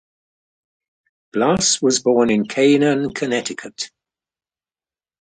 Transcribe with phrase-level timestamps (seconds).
[1.31, 3.91] Blass was born in Canaan, Connecticut.